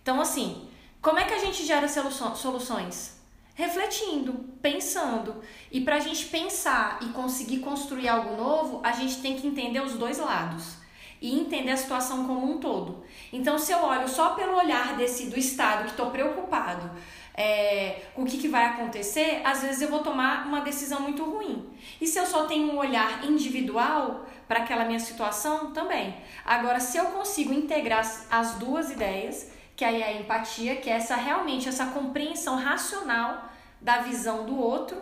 Então, 0.00 0.20
assim, 0.20 0.68
como 1.02 1.18
é 1.18 1.24
que 1.24 1.34
a 1.34 1.38
gente 1.38 1.66
gera 1.66 1.88
soluções? 1.88 3.20
Refletindo, 3.54 4.32
pensando. 4.62 5.42
E 5.70 5.80
para 5.80 5.96
a 5.96 6.00
gente 6.00 6.26
pensar 6.26 7.00
e 7.02 7.06
conseguir 7.06 7.58
construir 7.58 8.08
algo 8.08 8.36
novo, 8.36 8.80
a 8.82 8.92
gente 8.92 9.20
tem 9.20 9.36
que 9.36 9.46
entender 9.46 9.80
os 9.80 9.94
dois 9.94 10.18
lados 10.18 10.83
e 11.24 11.40
entender 11.40 11.70
a 11.70 11.76
situação 11.78 12.26
como 12.26 12.52
um 12.52 12.58
todo. 12.58 13.02
Então, 13.32 13.58
se 13.58 13.72
eu 13.72 13.78
olho 13.78 14.06
só 14.06 14.34
pelo 14.34 14.58
olhar 14.58 14.94
desse 14.94 15.30
do 15.30 15.38
Estado 15.38 15.84
que 15.84 15.92
estou 15.92 16.10
preocupado 16.10 16.90
é, 17.34 18.02
com 18.14 18.24
o 18.24 18.26
que, 18.26 18.36
que 18.36 18.46
vai 18.46 18.66
acontecer, 18.66 19.40
às 19.42 19.62
vezes 19.62 19.80
eu 19.80 19.88
vou 19.88 20.00
tomar 20.00 20.46
uma 20.46 20.60
decisão 20.60 21.00
muito 21.00 21.24
ruim. 21.24 21.66
E 21.98 22.06
se 22.06 22.18
eu 22.18 22.26
só 22.26 22.44
tenho 22.44 22.70
um 22.70 22.76
olhar 22.76 23.24
individual 23.24 24.26
para 24.46 24.58
aquela 24.58 24.84
minha 24.84 25.00
situação, 25.00 25.72
também. 25.72 26.14
Agora, 26.44 26.78
se 26.78 26.98
eu 26.98 27.06
consigo 27.06 27.54
integrar 27.54 28.04
as 28.30 28.56
duas 28.56 28.90
ideias, 28.90 29.50
que 29.74 29.82
aí 29.82 30.02
é 30.02 30.08
a 30.08 30.20
empatia, 30.20 30.76
que 30.76 30.90
é 30.90 30.96
essa 30.96 31.16
realmente 31.16 31.70
essa 31.70 31.86
compreensão 31.86 32.56
racional 32.56 33.50
da 33.80 34.02
visão 34.02 34.44
do 34.44 34.58
outro, 34.58 35.00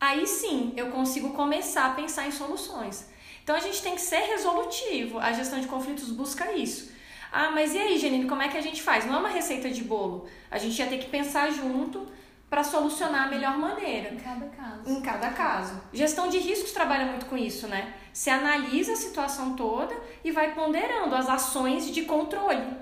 aí 0.00 0.26
sim 0.26 0.72
eu 0.78 0.90
consigo 0.90 1.34
começar 1.34 1.84
a 1.90 1.92
pensar 1.92 2.26
em 2.26 2.32
soluções. 2.32 3.11
Então 3.42 3.56
a 3.56 3.60
gente 3.60 3.82
tem 3.82 3.94
que 3.94 4.00
ser 4.00 4.20
resolutivo. 4.20 5.18
A 5.18 5.32
gestão 5.32 5.60
de 5.60 5.66
conflitos 5.66 6.10
busca 6.10 6.52
isso. 6.52 6.92
Ah, 7.30 7.50
mas 7.50 7.74
e 7.74 7.78
aí, 7.78 7.98
Janine, 7.98 8.28
como 8.28 8.42
é 8.42 8.48
que 8.48 8.58
a 8.58 8.60
gente 8.60 8.82
faz? 8.82 9.06
Não 9.06 9.14
é 9.14 9.18
uma 9.18 9.28
receita 9.28 9.70
de 9.70 9.82
bolo. 9.82 10.26
A 10.50 10.58
gente 10.58 10.78
ia 10.78 10.86
ter 10.86 10.98
que 10.98 11.08
pensar 11.08 11.50
junto 11.50 12.06
para 12.50 12.62
solucionar 12.62 13.26
a 13.26 13.30
melhor 13.30 13.56
maneira. 13.56 14.12
Em 14.12 14.18
cada 14.18 14.46
caso. 14.46 14.90
Em 14.90 15.00
cada 15.00 15.30
caso. 15.30 15.80
Gestão 15.90 16.28
de 16.28 16.36
riscos 16.38 16.72
trabalha 16.72 17.06
muito 17.06 17.24
com 17.24 17.38
isso, 17.38 17.66
né? 17.66 17.94
Você 18.12 18.28
analisa 18.28 18.92
a 18.92 18.96
situação 18.96 19.56
toda 19.56 19.96
e 20.22 20.30
vai 20.30 20.54
ponderando 20.54 21.14
as 21.14 21.30
ações 21.30 21.90
de 21.90 22.02
controle. 22.02 22.81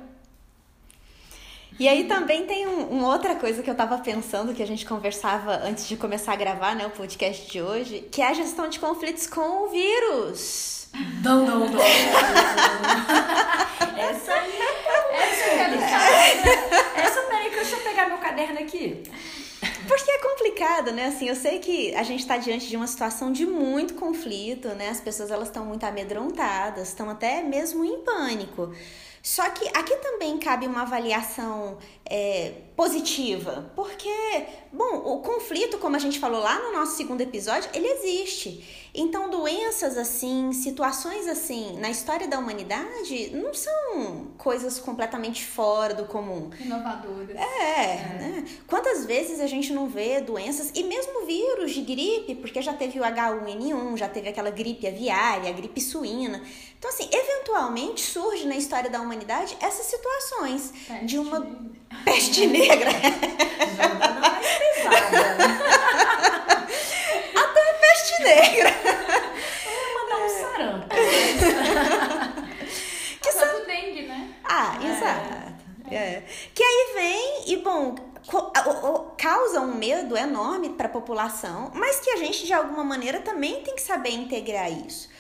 E 1.81 1.89
aí 1.89 2.05
também 2.05 2.45
tem 2.45 2.67
um, 2.67 2.89
uma 2.91 3.09
outra 3.09 3.35
coisa 3.35 3.63
que 3.63 3.71
eu 3.71 3.75
tava 3.75 3.97
pensando, 3.97 4.53
que 4.53 4.63
a 4.63 4.67
gente 4.67 4.85
conversava 4.85 5.63
antes 5.65 5.89
de 5.89 5.97
começar 5.97 6.35
a 6.35 6.37
gravar 6.37 6.77
né, 6.77 6.87
o 6.87 6.91
podcast 6.91 7.51
de 7.51 7.63
hoje, 7.63 8.07
que 8.13 8.21
é 8.21 8.29
a 8.29 8.35
gestão 8.35 8.69
de 8.69 8.79
conflitos 8.79 9.27
com 9.27 9.65
o 9.65 9.69
vírus. 9.69 10.89
Não, 11.25 11.47
não, 11.47 11.61
não. 11.71 11.81
essa 13.97 14.33
aí, 14.35 14.59
essa 15.11 15.45
é 15.45 15.71
delicada. 15.71 16.13
Essa, 16.97 17.23
peraí, 17.23 17.51
deixa 17.51 17.75
eu 17.75 17.81
pegar 17.81 18.09
meu 18.09 18.19
caderno 18.19 18.59
aqui. 18.59 19.03
Porque 19.89 20.11
é 20.11 20.19
complicado, 20.19 20.93
né? 20.93 21.07
Assim, 21.07 21.31
eu 21.31 21.35
sei 21.35 21.61
que 21.61 21.95
a 21.95 22.03
gente 22.03 22.21
está 22.21 22.37
diante 22.37 22.69
de 22.69 22.77
uma 22.77 22.87
situação 22.87 23.33
de 23.33 23.47
muito 23.47 23.95
conflito, 23.95 24.69
né? 24.75 24.91
As 24.91 25.01
pessoas 25.01 25.31
elas 25.31 25.49
estão 25.49 25.65
muito 25.65 25.85
amedrontadas, 25.85 26.89
estão 26.89 27.09
até 27.09 27.43
mesmo 27.43 27.83
em 27.87 28.01
pânico. 28.01 28.71
Só 29.23 29.49
que 29.51 29.69
aqui 29.69 29.97
também 29.97 30.39
cabe 30.39 30.67
uma 30.67 30.83
avaliação 30.83 31.77
é, 32.07 32.55
positiva, 32.75 33.71
porque, 33.77 34.11
bom, 34.73 34.97
o 35.05 35.21
conflito, 35.21 35.79
como 35.79 35.95
a 35.95 35.99
gente 35.99 36.19
falou 36.19 36.41
lá 36.41 36.59
no 36.59 36.73
nosso 36.73 36.97
segundo 36.97 37.21
episódio, 37.21 37.69
ele 37.75 37.87
existe. 37.87 38.89
Então, 38.93 39.31
doenças 39.31 39.97
assim, 39.97 40.53
situações 40.53 41.29
assim, 41.29 41.79
na 41.79 41.91
história 41.91 42.27
da 42.27 42.39
humanidade, 42.39 43.31
não 43.31 43.55
são 43.55 44.29
coisas 44.37 44.81
completamente 44.81 45.45
fora 45.45 45.95
do 45.95 46.07
comum. 46.07 46.51
Inovadoras. 46.59 47.37
É, 47.37 47.83
é. 47.83 48.19
né? 48.19 48.45
Quantas 48.67 49.05
vezes 49.05 49.39
a 49.39 49.47
gente 49.47 49.73
não 49.73 49.87
vê 49.87 50.21
doenças, 50.21 50.73
e 50.75 50.83
mesmo 50.83 51.27
vírus 51.27 51.73
de 51.73 51.83
gripe, 51.83 52.35
porque 52.37 52.61
já 52.61 52.73
teve 52.73 52.99
o 52.99 53.03
H1N1, 53.03 53.97
já 53.97 54.09
teve 54.09 54.31
aquela 54.31 54.51
gripe 54.51 54.89
aviária, 54.89 55.51
a 55.51 55.53
gripe 55.53 55.81
suína. 55.81 56.43
Então, 56.81 56.89
assim, 56.91 57.11
eventualmente 57.13 58.01
surge 58.01 58.47
na 58.47 58.57
história 58.57 58.89
da 58.89 59.03
humanidade 59.03 59.55
essas 59.61 59.85
situações 59.85 60.73
Peste 60.89 61.05
de 61.05 61.19
uma 61.19 61.47
peste 62.07 62.47
negra. 62.47 62.91
Mais 64.19 64.47
pesada. 64.59 65.37
Até 67.37 67.71
a 67.71 67.75
peste 67.75 68.23
negra. 68.23 68.71
Vou 69.65 69.95
mandar 70.09 70.25
um 70.25 70.29
sarampo. 70.41 70.87
Que 73.21 73.31
coisa 73.31 73.59
do 73.61 73.67
dengue, 73.67 74.03
né? 74.07 74.35
Ah, 74.43 74.79
É. 74.83 74.87
exato. 74.87 75.51
É. 75.91 76.23
Que 76.55 76.63
aí 76.63 76.93
vem 76.95 77.45
e, 77.53 77.57
bom, 77.59 77.95
causa 79.19 79.61
um 79.61 79.75
medo 79.75 80.17
enorme 80.17 80.71
para 80.71 80.87
a 80.87 80.91
população, 80.91 81.71
mas 81.75 82.01
que 82.01 82.09
a 82.11 82.17
gente, 82.17 82.47
de 82.47 82.55
alguma 82.55 82.83
maneira, 82.85 83.21
também 83.21 83.63
tem 83.63 83.75
que 83.75 83.83
saber 83.83 84.11
integrar 84.15 84.73
isso. 84.73 85.11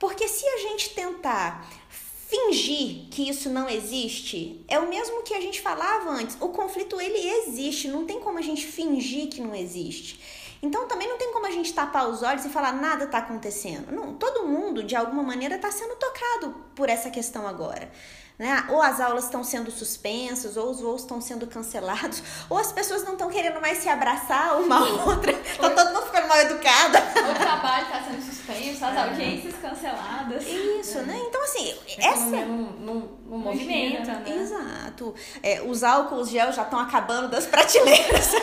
Porque 0.00 0.26
se 0.26 0.44
a 0.48 0.56
gente 0.56 0.90
tentar 0.94 1.64
fingir 1.90 3.08
que 3.10 3.28
isso 3.28 3.50
não 3.50 3.68
existe, 3.68 4.64
é 4.66 4.78
o 4.78 4.88
mesmo 4.88 5.22
que 5.22 5.34
a 5.34 5.40
gente 5.40 5.60
falava 5.60 6.08
antes. 6.10 6.36
O 6.40 6.48
conflito, 6.48 6.98
ele 7.00 7.18
existe, 7.18 7.86
não 7.86 8.06
tem 8.06 8.18
como 8.18 8.38
a 8.38 8.42
gente 8.42 8.66
fingir 8.66 9.28
que 9.28 9.42
não 9.42 9.54
existe. 9.54 10.18
Então 10.62 10.86
também 10.88 11.08
não 11.08 11.18
tem 11.18 11.32
como 11.32 11.46
a 11.46 11.50
gente 11.50 11.72
tapar 11.72 12.08
os 12.08 12.22
olhos 12.22 12.44
e 12.44 12.48
falar 12.48 12.72
nada 12.72 13.04
está 13.04 13.18
acontecendo. 13.18 13.92
Não, 13.92 14.14
todo 14.14 14.46
mundo, 14.46 14.82
de 14.82 14.96
alguma 14.96 15.22
maneira, 15.22 15.56
está 15.56 15.70
sendo 15.70 15.94
tocado 15.96 16.54
por 16.74 16.88
essa 16.88 17.10
questão 17.10 17.46
agora. 17.46 17.90
Né? 18.38 18.66
Ou 18.70 18.80
as 18.80 19.00
aulas 19.00 19.24
estão 19.24 19.44
sendo 19.44 19.70
suspensas, 19.70 20.56
ou 20.56 20.70
os 20.70 20.80
voos 20.80 21.02
estão 21.02 21.20
sendo 21.20 21.46
cancelados, 21.46 22.22
ou 22.48 22.56
as 22.56 22.72
pessoas 22.72 23.04
não 23.04 23.12
estão 23.12 23.28
querendo 23.28 23.60
mais 23.60 23.78
se 23.78 23.88
abraçar 23.88 24.58
uma 24.58 24.78
a 24.78 25.04
outra, 25.04 25.34
tá 25.34 25.68
todo 25.68 25.92
mundo 25.92 26.09
mal 26.30 26.40
educada. 26.42 27.00
O 27.30 27.34
trabalho 27.34 27.84
está 27.84 28.02
sendo 28.02 28.22
suspenso, 28.22 28.84
as 28.84 28.96
audiências 28.96 29.54
canceladas. 29.60 30.46
Isso, 30.46 30.98
né? 31.00 31.20
Então, 31.26 31.42
assim, 31.44 31.74
essa. 31.98 32.46
não 32.46 33.08
movimenta, 33.26 34.12
né? 34.14 34.36
Exato. 34.40 35.14
É, 35.42 35.62
os 35.62 35.82
álcools 35.82 36.28
gel 36.28 36.52
já 36.52 36.62
estão 36.62 36.78
acabando 36.78 37.28
das 37.28 37.46
prateleiras. 37.46 38.30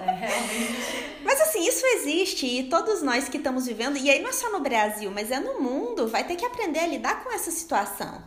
É, 0.00 0.10
realmente. 0.12 1.18
Mas 1.22 1.40
assim, 1.40 1.66
isso 1.66 1.84
existe 1.84 2.46
e 2.46 2.62
todos 2.64 3.02
nós 3.02 3.28
que 3.28 3.36
estamos 3.36 3.66
vivendo, 3.66 3.98
e 3.98 4.08
aí 4.08 4.22
não 4.22 4.30
é 4.30 4.32
só 4.32 4.50
no 4.50 4.60
Brasil, 4.60 5.10
mas 5.10 5.30
é 5.30 5.38
no 5.38 5.60
mundo, 5.60 6.08
vai 6.08 6.24
ter 6.24 6.36
que 6.36 6.46
aprender 6.46 6.78
a 6.78 6.86
lidar 6.86 7.22
com 7.22 7.30
essa 7.30 7.50
situação. 7.50 8.22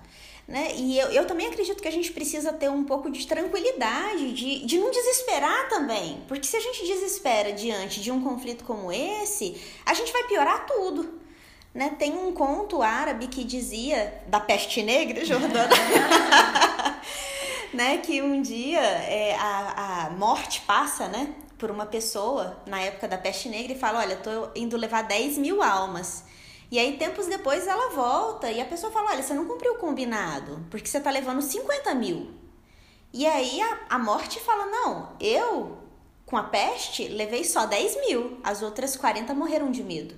Né? 0.48 0.74
E 0.76 1.00
eu, 1.00 1.08
eu 1.10 1.26
também 1.26 1.48
acredito 1.48 1.82
que 1.82 1.88
a 1.88 1.92
gente 1.92 2.12
precisa 2.12 2.52
ter 2.52 2.70
um 2.70 2.84
pouco 2.84 3.10
de 3.10 3.26
tranquilidade, 3.26 4.34
de, 4.34 4.66
de 4.66 4.78
não 4.78 4.92
desesperar 4.92 5.70
também. 5.70 6.22
Porque 6.28 6.46
se 6.46 6.58
a 6.58 6.60
gente 6.60 6.86
desespera 6.86 7.54
diante 7.54 8.02
de 8.02 8.12
um 8.12 8.22
conflito 8.22 8.64
como 8.66 8.92
esse, 8.92 9.62
a 9.86 9.94
gente 9.94 10.12
vai 10.12 10.24
piorar 10.26 10.66
tudo. 10.66 11.20
Né? 11.74 11.96
Tem 11.98 12.18
um 12.18 12.34
conto 12.34 12.82
árabe 12.82 13.28
que 13.28 13.46
dizia 13.46 14.22
da 14.28 14.40
peste 14.42 14.84
negra, 14.84 15.24
Jordana, 15.24 15.70
né? 17.74 17.98
que 18.00 18.22
um 18.22 18.42
dia 18.42 18.82
é, 18.82 19.36
a, 19.40 20.08
a 20.08 20.10
morte 20.10 20.62
passa, 20.62 21.08
né? 21.08 21.34
por 21.62 21.70
uma 21.70 21.86
pessoa 21.86 22.58
na 22.66 22.82
época 22.82 23.08
da 23.08 23.20
peste 23.20 23.48
negra 23.48 23.74
e 23.74 23.80
fala: 23.80 24.00
Olha, 24.00 24.16
tô 24.16 24.50
indo 24.56 24.76
levar 24.76 25.04
10 25.04 25.38
mil 25.38 25.62
almas. 25.62 26.24
E 26.72 26.80
aí, 26.80 26.98
tempos 26.98 27.28
depois, 27.28 27.68
ela 27.68 27.90
volta 27.90 28.50
e 28.50 28.62
a 28.62 28.66
pessoa 28.66 28.92
fala: 28.94 29.12
Olha, 29.12 29.22
você 29.22 29.34
não 29.34 29.46
cumpriu 29.46 29.74
o 29.74 29.78
combinado, 29.78 30.66
porque 30.72 30.88
você 30.88 31.02
tá 31.02 31.12
levando 31.12 31.42
50 31.42 31.94
mil. 31.96 32.32
E 33.14 33.28
aí 33.28 33.62
a, 33.62 33.80
a 33.90 34.00
morte 34.00 34.40
fala: 34.40 34.66
Não, 34.66 35.10
eu, 35.20 35.78
com 36.26 36.38
a 36.38 36.44
peste, 36.44 37.10
levei 37.10 37.44
só 37.44 37.66
10 37.66 38.08
mil, 38.08 38.40
as 38.42 38.62
outras 38.62 38.96
40 38.96 39.34
morreram 39.34 39.70
de 39.70 39.84
medo. 39.84 40.16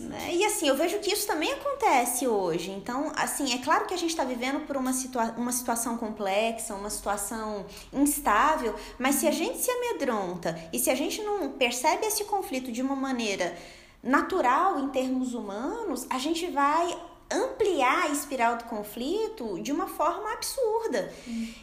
Né? 0.00 0.34
E 0.34 0.44
assim, 0.44 0.68
eu 0.68 0.76
vejo 0.76 0.98
que 1.00 1.12
isso 1.12 1.26
também 1.26 1.52
acontece 1.52 2.26
hoje. 2.26 2.70
Então, 2.70 3.12
assim, 3.16 3.52
é 3.52 3.58
claro 3.58 3.86
que 3.86 3.94
a 3.94 3.96
gente 3.96 4.10
está 4.10 4.24
vivendo 4.24 4.66
por 4.66 4.76
uma, 4.76 4.92
situa 4.92 5.34
uma 5.36 5.52
situação 5.52 5.96
complexa, 5.96 6.74
uma 6.74 6.90
situação 6.90 7.66
instável, 7.92 8.74
mas 8.98 9.16
se 9.16 9.26
a 9.26 9.30
gente 9.30 9.58
se 9.58 9.70
amedronta 9.70 10.58
e 10.72 10.78
se 10.78 10.88
a 10.88 10.94
gente 10.94 11.20
não 11.22 11.52
percebe 11.52 12.06
esse 12.06 12.24
conflito 12.24 12.70
de 12.70 12.80
uma 12.80 12.94
maneira 12.94 13.56
natural 14.02 14.78
em 14.80 14.88
termos 14.88 15.34
humanos, 15.34 16.06
a 16.10 16.18
gente 16.18 16.46
vai 16.46 16.96
ampliar 17.30 18.04
a 18.04 18.08
espiral 18.08 18.56
do 18.56 18.64
conflito 18.64 19.60
de 19.60 19.70
uma 19.70 19.86
forma 19.86 20.32
absurda. 20.32 21.12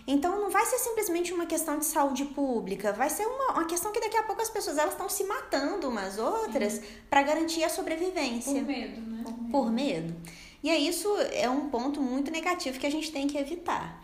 Então 0.05 0.39
não 0.39 0.49
vai 0.49 0.63
ser 0.65 0.77
simplesmente 0.77 1.33
uma 1.33 1.45
questão 1.45 1.79
de 1.79 1.85
saúde 1.85 2.25
pública, 2.25 2.93
vai 2.93 3.09
ser 3.09 3.25
uma, 3.25 3.53
uma 3.53 3.65
questão 3.65 3.91
que 3.91 3.99
daqui 3.99 4.17
a 4.17 4.23
pouco 4.23 4.41
as 4.41 4.49
pessoas 4.49 4.77
elas 4.77 4.93
estão 4.93 5.09
se 5.09 5.23
matando 5.23 5.89
umas 5.89 6.19
outras 6.19 6.81
para 7.09 7.23
garantir 7.23 7.63
a 7.63 7.69
sobrevivência 7.69 8.53
Por 8.53 8.63
medo, 8.63 9.01
né? 9.01 9.23
por 9.51 9.71
medo. 9.71 10.15
E 10.61 10.69
é 10.69 10.77
isso 10.77 11.07
é 11.31 11.49
um 11.49 11.69
ponto 11.69 12.01
muito 12.01 12.31
negativo 12.31 12.79
que 12.79 12.87
a 12.87 12.91
gente 12.91 13.11
tem 13.11 13.27
que 13.27 13.37
evitar. 13.37 14.03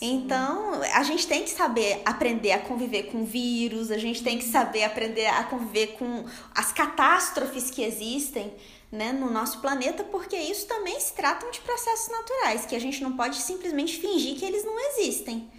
Então, 0.00 0.82
a 0.94 1.02
gente 1.02 1.26
tem 1.26 1.42
que 1.42 1.50
saber 1.50 2.02
aprender 2.04 2.52
a 2.52 2.58
conviver 2.58 3.04
com 3.04 3.24
vírus, 3.24 3.90
a 3.90 3.96
gente 3.96 4.22
tem 4.22 4.36
que 4.38 4.44
saber 4.44 4.84
aprender 4.84 5.26
a 5.26 5.44
conviver 5.44 5.96
com 5.98 6.24
as 6.54 6.70
catástrofes 6.70 7.70
que 7.70 7.82
existem 7.82 8.52
né, 8.90 9.12
no 9.12 9.30
nosso 9.30 9.60
planeta, 9.60 10.04
porque 10.04 10.36
isso 10.36 10.66
também 10.66 10.98
se 11.00 11.14
tratam 11.14 11.50
de 11.50 11.60
processos 11.60 12.08
naturais, 12.10 12.66
que 12.66 12.76
a 12.76 12.80
gente 12.80 13.02
não 13.02 13.16
pode 13.16 13.36
simplesmente 13.36 13.98
fingir 13.98 14.36
que 14.38 14.44
eles 14.44 14.64
não 14.64 14.78
existem. 14.78 15.50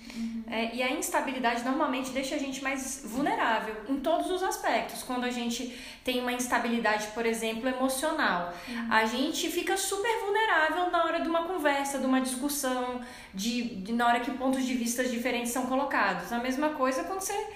É, 0.50 0.74
e 0.74 0.82
a 0.82 0.92
instabilidade 0.92 1.64
normalmente 1.64 2.12
deixa 2.12 2.36
a 2.36 2.38
gente 2.38 2.64
mais 2.64 3.02
vulnerável 3.04 3.76
em 3.90 4.00
todos 4.00 4.32
os 4.32 4.42
aspectos. 4.42 5.04
Quando 5.04 5.26
a 5.26 5.30
gente 5.30 5.78
tem 6.06 6.22
uma 6.22 6.32
instabilidade, 6.32 7.08
por 7.08 7.26
exemplo, 7.26 7.68
emocional, 7.68 8.54
a 8.90 9.06
gente 9.06 9.52
fica 9.52 9.76
super 9.76 10.20
vulnerável 10.22 10.90
na 10.90 11.04
hora 11.04 11.20
de 11.20 11.28
uma 11.28 11.44
conversa, 11.44 12.00
de 12.00 12.06
uma 12.06 12.22
discussão, 12.22 13.02
de, 13.34 13.76
de 13.76 13.92
na 13.92 14.08
hora 14.08 14.20
que 14.22 14.32
pontos 14.32 14.66
de 14.66 14.74
vista 14.74 15.04
diferentes 15.04 15.52
são 15.52 15.66
colocados. 15.66 16.32
A 16.32 16.40
mesma 16.40 16.70
coisa 16.70 17.04
quando 17.04 17.20
você 17.20 17.48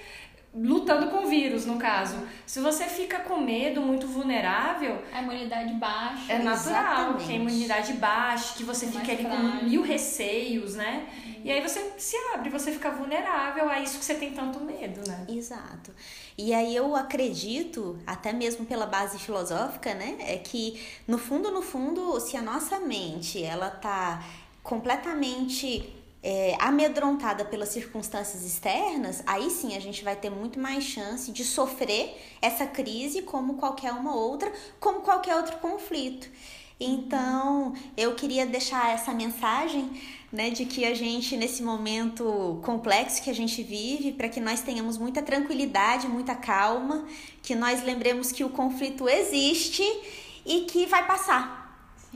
lutando 0.54 1.08
com 1.10 1.24
o 1.24 1.26
vírus, 1.26 1.64
no 1.64 1.78
caso. 1.78 2.16
Se 2.46 2.60
você 2.60 2.84
fica 2.84 3.20
com 3.20 3.38
medo, 3.40 3.80
muito 3.80 4.06
vulnerável, 4.06 5.02
A 5.12 5.22
imunidade 5.22 5.72
baixa. 5.74 6.32
é 6.32 6.38
natural 6.38 6.92
Exatamente. 7.14 7.24
que 7.24 7.32
a 7.32 7.36
imunidade 7.36 7.92
baixe, 7.94 8.54
que 8.58 8.64
você 8.64 8.86
Mais 8.86 8.98
fique 8.98 9.10
ali 9.12 9.24
com 9.24 9.30
frágil. 9.48 9.68
mil 9.68 9.82
receios, 9.82 10.74
né? 10.74 11.06
E 11.44 11.50
aí 11.50 11.60
você 11.60 11.92
se 11.98 12.16
abre, 12.34 12.50
você 12.50 12.70
fica 12.70 12.90
vulnerável 12.90 13.68
a 13.68 13.80
isso 13.80 13.98
que 13.98 14.04
você 14.04 14.14
tem 14.14 14.32
tanto 14.32 14.60
medo, 14.60 15.00
né? 15.08 15.24
Exato. 15.28 15.90
E 16.38 16.54
aí 16.54 16.76
eu 16.76 16.94
acredito, 16.94 17.98
até 18.06 18.32
mesmo 18.32 18.64
pela 18.64 18.86
base 18.86 19.18
filosófica, 19.18 19.92
né, 19.94 20.16
é 20.20 20.36
que 20.38 20.80
no 21.08 21.18
fundo, 21.18 21.50
no 21.50 21.60
fundo, 21.62 22.20
se 22.20 22.36
a 22.36 22.42
nossa 22.42 22.78
mente 22.78 23.42
ela 23.42 23.70
tá 23.70 24.22
completamente 24.62 25.92
é, 26.22 26.56
amedrontada 26.60 27.44
pelas 27.44 27.70
circunstâncias 27.70 28.44
externas, 28.44 29.22
aí 29.26 29.50
sim 29.50 29.76
a 29.76 29.80
gente 29.80 30.04
vai 30.04 30.14
ter 30.14 30.30
muito 30.30 30.60
mais 30.60 30.84
chance 30.84 31.32
de 31.32 31.44
sofrer 31.44 32.16
essa 32.40 32.66
crise 32.66 33.22
como 33.22 33.54
qualquer 33.54 33.92
uma 33.92 34.14
outra, 34.14 34.52
como 34.78 35.00
qualquer 35.00 35.36
outro 35.36 35.56
conflito. 35.58 36.28
Então, 36.78 37.74
eu 37.96 38.14
queria 38.14 38.44
deixar 38.44 38.92
essa 38.92 39.12
mensagem, 39.12 39.90
né, 40.32 40.50
de 40.50 40.64
que 40.64 40.84
a 40.84 40.94
gente 40.94 41.36
nesse 41.36 41.62
momento 41.62 42.60
complexo 42.64 43.22
que 43.22 43.30
a 43.30 43.34
gente 43.34 43.62
vive, 43.62 44.12
para 44.12 44.28
que 44.28 44.40
nós 44.40 44.62
tenhamos 44.62 44.98
muita 44.98 45.22
tranquilidade, 45.22 46.08
muita 46.08 46.34
calma, 46.34 47.06
que 47.42 47.54
nós 47.54 47.84
lembremos 47.84 48.32
que 48.32 48.42
o 48.42 48.48
conflito 48.48 49.08
existe 49.08 49.84
e 50.44 50.62
que 50.62 50.86
vai 50.86 51.06
passar. 51.06 51.61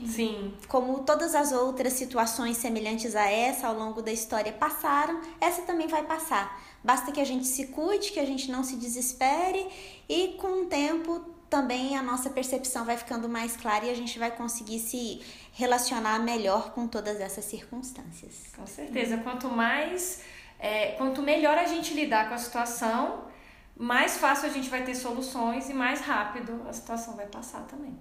Sim. 0.05 0.53
Como 0.67 0.99
todas 0.99 1.33
as 1.33 1.51
outras 1.51 1.93
situações 1.93 2.57
semelhantes 2.57 3.15
a 3.15 3.29
essa 3.29 3.67
ao 3.67 3.73
longo 3.73 4.01
da 4.01 4.11
história 4.11 4.53
passaram, 4.53 5.21
essa 5.41 5.63
também 5.63 5.87
vai 5.87 6.03
passar. 6.03 6.61
Basta 6.83 7.11
que 7.11 7.19
a 7.19 7.25
gente 7.25 7.45
se 7.45 7.67
cuide, 7.67 8.11
que 8.11 8.19
a 8.19 8.25
gente 8.25 8.51
não 8.51 8.63
se 8.63 8.75
desespere 8.75 9.67
e 10.07 10.35
com 10.39 10.63
o 10.63 10.65
tempo 10.65 11.19
também 11.49 11.97
a 11.97 12.03
nossa 12.03 12.29
percepção 12.29 12.85
vai 12.85 12.97
ficando 12.97 13.27
mais 13.27 13.55
clara 13.55 13.85
e 13.85 13.89
a 13.89 13.95
gente 13.95 14.19
vai 14.19 14.31
conseguir 14.31 14.79
se 14.79 15.21
relacionar 15.53 16.19
melhor 16.19 16.71
com 16.71 16.87
todas 16.87 17.19
essas 17.19 17.45
circunstâncias. 17.45 18.51
Com 18.55 18.67
certeza. 18.67 19.17
Quanto 19.17 19.49
mais, 19.49 20.21
é, 20.59 20.91
quanto 20.91 21.21
melhor 21.21 21.57
a 21.57 21.65
gente 21.65 21.93
lidar 21.93 22.27
com 22.27 22.35
a 22.35 22.37
situação, 22.37 23.25
mais 23.75 24.17
fácil 24.17 24.49
a 24.49 24.51
gente 24.51 24.69
vai 24.69 24.83
ter 24.83 24.95
soluções 24.95 25.69
e 25.69 25.73
mais 25.73 26.01
rápido 26.01 26.63
a 26.67 26.73
situação 26.73 27.15
vai 27.15 27.27
passar 27.27 27.61
também. 27.61 27.97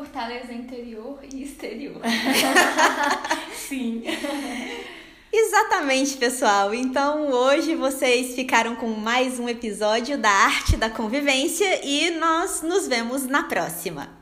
Fortaleza 0.00 0.50
interior 0.50 1.18
e 1.30 1.42
exterior. 1.42 2.00
Sim. 3.54 4.02
Exatamente, 5.30 6.16
pessoal. 6.16 6.72
Então, 6.72 7.30
hoje 7.30 7.74
vocês 7.74 8.34
ficaram 8.34 8.76
com 8.76 8.88
mais 8.88 9.38
um 9.38 9.46
episódio 9.46 10.16
da 10.16 10.30
Arte 10.30 10.78
da 10.78 10.88
Convivência 10.88 11.84
e 11.84 12.12
nós 12.12 12.62
nos 12.62 12.88
vemos 12.88 13.26
na 13.26 13.42
próxima. 13.42 14.19